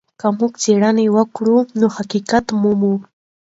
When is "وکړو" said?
1.15-1.57